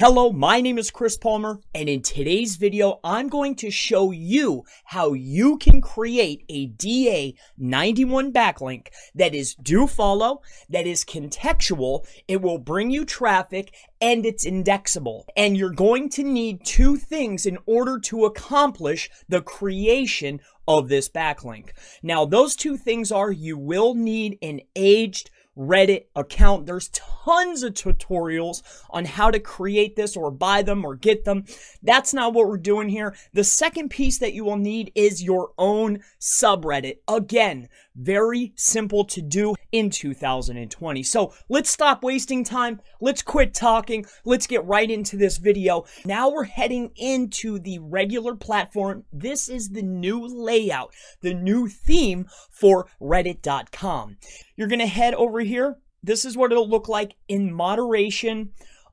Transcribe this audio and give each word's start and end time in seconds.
Hello, 0.00 0.32
my 0.32 0.62
name 0.62 0.78
is 0.78 0.90
Chris 0.90 1.18
Palmer, 1.18 1.60
and 1.74 1.86
in 1.86 2.00
today's 2.00 2.56
video, 2.56 3.00
I'm 3.04 3.28
going 3.28 3.54
to 3.56 3.70
show 3.70 4.12
you 4.12 4.64
how 4.86 5.12
you 5.12 5.58
can 5.58 5.82
create 5.82 6.42
a 6.48 6.68
DA91 6.68 8.32
backlink 8.32 8.86
that 9.14 9.34
is 9.34 9.54
do 9.56 9.86
follow, 9.86 10.40
that 10.70 10.86
is 10.86 11.04
contextual, 11.04 12.06
it 12.26 12.40
will 12.40 12.56
bring 12.56 12.90
you 12.90 13.04
traffic, 13.04 13.74
and 14.00 14.24
it's 14.24 14.46
indexable. 14.46 15.26
And 15.36 15.54
you're 15.54 15.68
going 15.68 16.08
to 16.12 16.22
need 16.22 16.64
two 16.64 16.96
things 16.96 17.44
in 17.44 17.58
order 17.66 17.98
to 17.98 18.24
accomplish 18.24 19.10
the 19.28 19.42
creation 19.42 20.40
of 20.66 20.88
this 20.88 21.10
backlink. 21.10 21.72
Now, 22.02 22.24
those 22.24 22.56
two 22.56 22.78
things 22.78 23.12
are 23.12 23.30
you 23.30 23.58
will 23.58 23.94
need 23.94 24.38
an 24.40 24.62
aged 24.74 25.28
Reddit 25.56 26.06
account. 26.14 26.66
There's 26.66 26.88
tons 26.88 27.62
of 27.62 27.74
tutorials 27.74 28.62
on 28.88 29.04
how 29.04 29.30
to 29.30 29.40
create 29.40 29.96
this 29.96 30.16
or 30.16 30.30
buy 30.30 30.62
them 30.62 30.84
or 30.84 30.94
get 30.94 31.24
them. 31.24 31.44
That's 31.82 32.14
not 32.14 32.32
what 32.32 32.46
we're 32.46 32.56
doing 32.56 32.88
here. 32.88 33.14
The 33.32 33.44
second 33.44 33.90
piece 33.90 34.18
that 34.18 34.32
you 34.32 34.44
will 34.44 34.56
need 34.56 34.92
is 34.94 35.22
your 35.22 35.50
own 35.58 36.00
subreddit. 36.20 36.98
Again, 37.08 37.68
very 37.96 38.52
simple 38.56 39.04
to 39.04 39.20
do 39.20 39.54
in 39.72 39.90
2020. 39.90 41.02
So 41.02 41.34
let's 41.48 41.70
stop 41.70 42.02
wasting 42.02 42.44
time. 42.44 42.80
Let's 43.00 43.22
quit 43.22 43.52
talking. 43.52 44.06
Let's 44.24 44.46
get 44.46 44.64
right 44.64 44.90
into 44.90 45.16
this 45.16 45.36
video. 45.36 45.84
Now 46.04 46.30
we're 46.30 46.44
heading 46.44 46.92
into 46.96 47.58
the 47.58 47.78
regular 47.80 48.34
platform. 48.34 49.04
This 49.12 49.48
is 49.48 49.70
the 49.70 49.82
new 49.82 50.26
layout, 50.26 50.94
the 51.20 51.34
new 51.34 51.68
theme 51.68 52.26
for 52.50 52.88
reddit.com. 53.00 54.16
You're 54.60 54.68
going 54.68 54.80
to 54.80 54.86
head 54.86 55.14
over 55.14 55.40
here. 55.40 55.78
This 56.02 56.26
is 56.26 56.36
what 56.36 56.52
it'll 56.52 56.68
look 56.68 56.86
like 56.86 57.16
in 57.28 57.50
moderation 57.50 58.50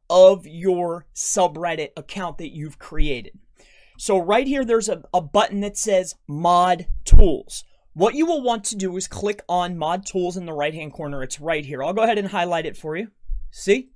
of 0.09 0.47
your 0.47 1.07
subreddit 1.13 1.89
account 1.97 2.37
that 2.37 2.55
you've 2.55 2.79
created. 2.79 3.37
So 3.97 4.17
right 4.17 4.47
here, 4.47 4.63
there's 4.63 4.87
a, 4.87 5.03
a 5.13 5.19
button 5.19 5.59
that 5.59 5.75
says 5.75 6.15
mod 6.25 6.87
tools. 7.03 7.65
What 7.91 8.15
you 8.15 8.25
will 8.25 8.41
want 8.41 8.63
to 8.63 8.77
do 8.77 8.95
is 8.95 9.09
click 9.09 9.41
on 9.49 9.77
Mod 9.77 10.05
Tools 10.05 10.37
in 10.37 10.45
the 10.45 10.53
right-hand 10.53 10.93
corner. 10.93 11.21
It's 11.21 11.41
right 11.41 11.65
here. 11.65 11.83
I'll 11.83 11.91
go 11.91 12.03
ahead 12.03 12.17
and 12.17 12.29
highlight 12.29 12.65
it 12.65 12.77
for 12.77 12.95
you. 12.95 13.09
See? 13.51 13.89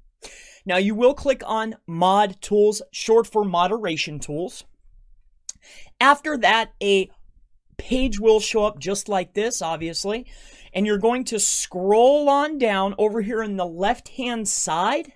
Now 0.65 0.75
you 0.75 0.93
will 0.93 1.13
click 1.13 1.41
on 1.45 1.77
Mod 1.87 2.41
Tools, 2.41 2.81
short 2.91 3.27
for 3.27 3.45
Moderation 3.45 4.19
Tools. 4.19 4.65
After 6.01 6.37
that, 6.39 6.73
a 6.83 7.09
page 7.77 8.19
will 8.19 8.41
show 8.41 8.65
up 8.65 8.77
just 8.77 9.07
like 9.07 9.35
this, 9.35 9.61
obviously. 9.61 10.27
And 10.73 10.85
you're 10.85 10.97
going 10.97 11.25
to 11.25 11.39
scroll 11.39 12.29
on 12.29 12.57
down 12.57 12.95
over 12.97 13.21
here 13.21 13.43
in 13.43 13.57
the 13.57 13.65
left-hand 13.65 14.47
side. 14.47 15.13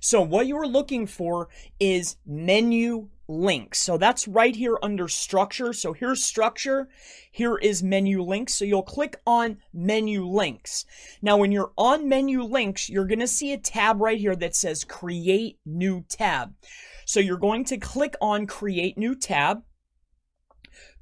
So 0.00 0.20
what 0.22 0.46
you 0.46 0.56
are 0.58 0.66
looking 0.66 1.06
for 1.06 1.48
is 1.80 2.16
menu 2.26 3.08
links. 3.28 3.80
So 3.80 3.98
that's 3.98 4.26
right 4.26 4.56
here 4.56 4.78
under 4.82 5.06
structure. 5.06 5.72
So 5.72 5.92
here's 5.92 6.24
structure. 6.24 6.88
Here 7.30 7.56
is 7.56 7.82
menu 7.82 8.22
links. 8.22 8.54
So 8.54 8.64
you'll 8.64 8.82
click 8.82 9.20
on 9.26 9.58
menu 9.72 10.24
links. 10.24 10.84
Now, 11.20 11.36
when 11.36 11.52
you're 11.52 11.72
on 11.76 12.08
menu 12.08 12.42
links, 12.42 12.88
you're 12.88 13.06
going 13.06 13.20
to 13.20 13.26
see 13.26 13.52
a 13.52 13.58
tab 13.58 14.00
right 14.00 14.18
here 14.18 14.36
that 14.36 14.54
says 14.54 14.84
create 14.84 15.58
new 15.66 16.04
tab. 16.08 16.54
So 17.04 17.20
you're 17.20 17.36
going 17.38 17.64
to 17.64 17.78
click 17.78 18.14
on 18.20 18.46
create 18.46 18.96
new 18.96 19.14
tab, 19.14 19.62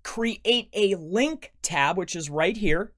create 0.02 0.68
a 0.72 0.94
link 0.96 1.52
tab, 1.62 1.96
which 1.96 2.16
is 2.16 2.30
right 2.30 2.56
here. 2.56 2.92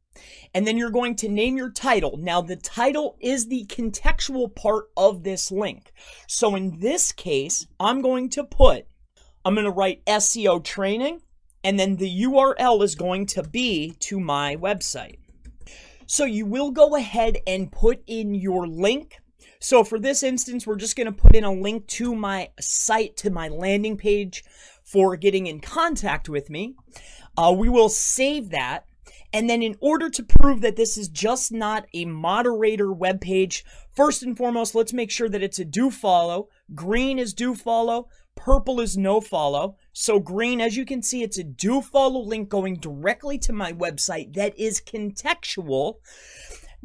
And 0.54 0.66
then 0.66 0.76
you're 0.76 0.90
going 0.90 1.16
to 1.16 1.28
name 1.28 1.56
your 1.56 1.70
title. 1.70 2.16
Now, 2.16 2.40
the 2.40 2.56
title 2.56 3.16
is 3.20 3.46
the 3.46 3.64
contextual 3.66 4.54
part 4.54 4.86
of 4.96 5.22
this 5.22 5.50
link. 5.50 5.92
So 6.26 6.54
in 6.54 6.80
this 6.80 7.12
case, 7.12 7.66
I'm 7.78 8.02
going 8.02 8.28
to 8.30 8.44
put 8.44 8.86
I'm 9.44 9.54
going 9.54 9.64
to 9.64 9.70
write 9.70 10.04
SEO 10.04 10.62
training, 10.62 11.22
and 11.64 11.78
then 11.78 11.96
the 11.96 12.22
URL 12.24 12.82
is 12.82 12.94
going 12.94 13.24
to 13.26 13.42
be 13.42 13.94
to 14.00 14.20
my 14.20 14.56
website. 14.56 15.16
So 16.06 16.24
you 16.24 16.44
will 16.46 16.70
go 16.70 16.96
ahead 16.96 17.38
and 17.46 17.72
put 17.72 18.02
in 18.06 18.34
your 18.34 18.66
link. 18.66 19.16
So 19.60 19.84
for 19.84 19.98
this 19.98 20.22
instance, 20.22 20.66
we're 20.66 20.76
just 20.76 20.96
going 20.96 21.06
to 21.06 21.12
put 21.12 21.34
in 21.34 21.44
a 21.44 21.52
link 21.52 21.86
to 21.88 22.14
my 22.14 22.50
site, 22.60 23.16
to 23.18 23.30
my 23.30 23.48
landing 23.48 23.96
page 23.96 24.44
for 24.84 25.16
getting 25.16 25.46
in 25.46 25.60
contact 25.60 26.28
with 26.28 26.50
me. 26.50 26.74
Uh, 27.36 27.54
we 27.56 27.68
will 27.68 27.88
save 27.88 28.50
that. 28.50 28.84
And 29.32 29.48
then 29.48 29.62
in 29.62 29.76
order 29.80 30.08
to 30.08 30.22
prove 30.22 30.62
that 30.62 30.76
this 30.76 30.96
is 30.96 31.08
just 31.08 31.52
not 31.52 31.86
a 31.92 32.06
moderator 32.06 32.92
web 32.92 33.20
page, 33.20 33.64
first 33.94 34.22
and 34.22 34.36
foremost, 34.36 34.74
let's 34.74 34.92
make 34.92 35.10
sure 35.10 35.28
that 35.28 35.42
it's 35.42 35.58
a 35.58 35.64
do 35.64 35.90
follow. 35.90 36.48
Green 36.74 37.18
is 37.18 37.34
do 37.34 37.54
follow. 37.54 38.08
Purple 38.36 38.80
is 38.80 38.96
no 38.96 39.20
follow. 39.20 39.76
So 39.92 40.20
green, 40.20 40.60
as 40.60 40.76
you 40.76 40.86
can 40.86 41.02
see, 41.02 41.22
it's 41.22 41.38
a 41.38 41.44
do 41.44 41.82
follow 41.82 42.20
link 42.20 42.48
going 42.48 42.76
directly 42.76 43.36
to 43.38 43.52
my 43.52 43.72
website 43.72 44.34
that 44.34 44.58
is 44.58 44.80
contextual. 44.80 45.96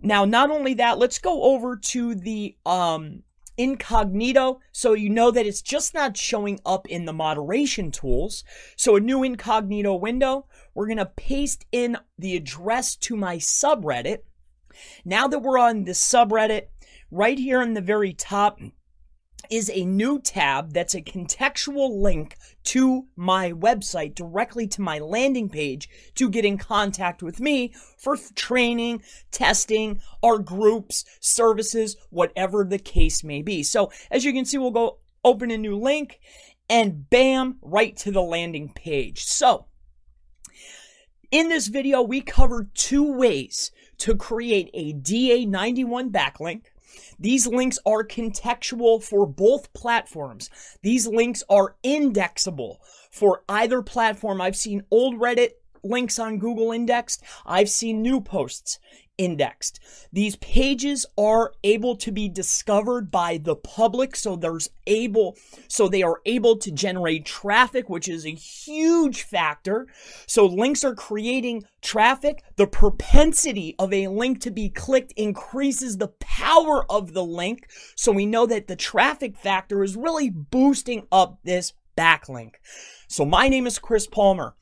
Now, 0.02 0.25
not 0.25 0.50
only 0.50 0.74
that, 0.74 0.98
let's 0.98 1.20
go 1.20 1.44
over 1.44 1.78
to 1.78 2.16
the 2.16 2.58
um, 2.66 3.24
incognito 3.58 4.59
so 4.72 4.94
you 4.94 5.09
know 5.09 5.31
that 5.31 5.46
it's 5.46 5.62
just 5.62 5.94
not 5.94 6.18
showing 6.18 6.59
up 6.66 6.88
in 6.88 7.06
the 7.06 7.14
moderation 7.14 7.91
tools. 7.91 8.44
So 8.75 8.96
a 8.96 9.00
new 9.00 9.24
incognito 9.24 9.96
window, 9.96 10.47
we're 10.74 10.88
going 10.88 10.97
to 10.97 11.06
paste 11.06 11.66
in 11.72 11.97
the 12.18 12.36
address 12.36 12.96
to 12.97 13.16
my 13.16 13.38
subreddit. 13.38 14.19
Now 15.06 15.28
that 15.28 15.40
we're 15.40 15.59
on 15.59 15.84
the 15.84 15.92
subreddit, 15.92 16.68
right 17.12 17.38
here 17.38 17.62
in 17.62 17.74
the 17.74 17.81
very 17.81 18.13
top, 18.13 18.59
is 19.50 19.70
a 19.74 19.86
new 19.86 20.20
tab 20.20 20.74
that's 20.74 20.96
a 20.96 21.02
contextual 21.02 22.02
link 22.02 22.36
to 22.64 23.08
my 23.16 23.52
website 23.52 24.16
directly 24.16 24.68
to 24.68 24.81
my 24.81 25.00
landing 25.00 25.50
page 25.50 25.90
to 26.16 26.30
get 26.30 26.46
in 26.46 26.58
contact 26.58 27.22
with 27.22 27.40
me 27.40 27.74
for 27.98 28.18
training, 28.36 29.02
testing, 29.31 30.00
our 30.22 30.40
groups, 30.40 31.06
services, 31.20 31.96
whatever 32.09 32.64
the 32.64 32.80
case 32.80 33.24
may 33.24 33.42
be. 33.42 33.64
So 33.64 33.92
as 34.09 34.26
you 34.26 34.34
can 34.34 34.46
see, 34.46 34.58
we'll 34.58 34.72
go 34.72 35.00
open 35.24 35.52
a 35.52 35.58
new 35.58 35.78
link 35.78 36.20
and 36.70 37.10
bam, 37.10 37.58
right 37.62 37.96
to 37.98 38.12
the 38.12 38.22
landing 38.22 38.72
page. 38.74 39.24
So 39.24 39.66
in 41.31 41.50
this 41.50 41.68
video, 41.68 42.02
we 42.02 42.22
covered 42.22 42.74
two 42.75 43.12
ways 43.12 43.72
to 43.98 44.16
create 44.16 44.70
a 44.74 44.94
DA91 44.94 46.12
backlink 46.12 46.66
these 47.20 47.48
links 47.48 47.80
are 47.86 48.04
contextual 48.04 49.02
for 49.02 49.26
both 49.26 49.74
platforms. 49.74 50.50
These 50.81 51.08
links 51.08 51.44
are 51.50 51.76
indexable 51.84 52.81
for 53.12 53.44
either 53.48 53.81
platform. 53.81 54.42
I've 54.42 54.56
seen 54.56 54.84
old 54.92 55.16
Reddit 55.16 55.52
links 55.83 56.19
on 56.19 56.39
Google 56.39 56.71
indexed. 56.71 57.21
I've 57.45 57.69
seen 57.69 58.01
new 58.01 58.21
posts 58.21 58.79
indexed. 59.17 59.79
These 60.11 60.38
pages 60.38 61.05
are 61.17 61.53
able 61.63 61.95
to 61.97 62.11
be 62.11 62.27
discovered 62.29 63.11
by 63.11 63.38
the 63.38 63.55
public 63.55 64.16
so 64.16 64.35
there's 64.35 64.69
able 64.88 65.38
so 65.67 65.88
they 65.88 66.01
are 66.01 66.19
able 66.25 66.57
to 66.57 66.71
generate 66.71 67.25
traffic 67.25 67.89
which 67.89 68.09
is 68.09 68.25
a 68.25 68.31
huge 68.31 69.21
factor. 69.21 69.88
So 70.25 70.45
links 70.45 70.83
are 70.83 70.95
creating 70.95 71.63
traffic. 71.81 72.44
The 72.55 72.67
propensity 72.67 73.75
of 73.77 73.94
a 73.94 74.07
link 74.07 74.41
to 74.41 74.51
be 74.51 74.69
clicked 74.69 75.13
increases 75.13 75.97
the 75.97 76.13
power 76.19 76.89
of 76.91 77.13
the 77.13 77.23
link. 77.23 77.69
So 77.95 78.11
we 78.11 78.25
know 78.25 78.45
that 78.47 78.67
the 78.67 78.75
traffic 78.75 79.38
factor 79.38 79.83
is 79.83 79.95
really 79.95 80.29
boosting 80.29 81.05
up 81.11 81.38
this 81.44 81.73
backlink. 81.95 82.55
So 83.07 83.25
my 83.25 83.47
name 83.47 83.67
is 83.67 83.77
Chris 83.77 84.07
Palmer. 84.07 84.55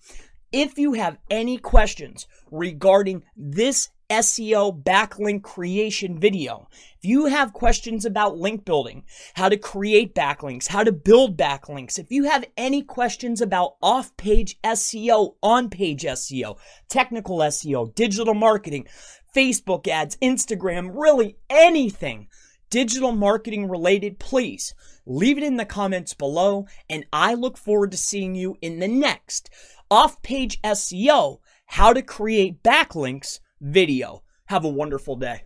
If 0.52 0.78
you 0.78 0.94
have 0.94 1.18
any 1.30 1.58
questions 1.58 2.28
regarding 2.52 3.24
this 3.36 3.90
SEO 4.12 4.84
backlink 4.84 5.42
creation 5.42 6.20
video. 6.20 6.68
If 6.98 7.06
you 7.06 7.28
have 7.28 7.54
questions 7.54 8.04
about 8.04 8.38
link 8.38 8.66
building, 8.66 9.06
how 9.36 9.48
to 9.48 9.56
create 9.56 10.14
backlinks, 10.14 10.68
how 10.68 10.84
to 10.84 10.92
build 10.92 11.38
backlinks, 11.38 11.98
if 11.98 12.12
you 12.12 12.26
have 12.26 12.44
any 12.58 12.82
questions 12.82 13.40
about 13.40 13.76
off 13.82 14.16
page 14.18 14.60
SEO, 14.64 15.36
on 15.42 15.70
page 15.70 16.04
SEO, 16.04 16.58
technical 16.90 17.38
SEO, 17.38 17.96
digital 17.96 18.34
marketing, 18.34 18.86
Facebook 19.34 19.88
ads, 19.88 20.18
Instagram, 20.18 20.92
really 20.94 21.38
anything 21.50 22.28
digital 22.72 23.12
marketing 23.12 23.70
related, 23.70 24.18
please 24.18 24.74
leave 25.06 25.38
it 25.38 25.44
in 25.44 25.58
the 25.58 25.66
comments 25.66 26.16
below. 26.16 26.66
And 26.90 27.06
I 27.14 27.36
look 27.36 27.58
forward 27.58 27.92
to 27.92 27.98
seeing 27.98 28.34
you 28.34 28.58
in 28.62 28.80
the 28.80 28.88
next 28.88 29.52
off 29.92 30.20
page 30.24 30.60
SEO, 30.64 31.40
how 31.68 31.94
to 31.94 32.02
create 32.02 32.64
backlinks 32.64 33.40
video. 33.60 34.24
Have 34.46 34.66
a 34.66 34.70
wonderful 34.70 35.16
day. 35.16 35.44